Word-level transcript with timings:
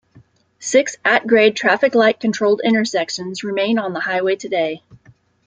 Six 0.57 0.97
at-grade 1.05 1.55
traffic-light 1.55 2.19
controlled 2.19 2.61
intersections 2.63 3.43
remain 3.43 3.77
on 3.77 3.93
the 3.93 3.99
highway 3.99 4.35
today. 4.35 4.81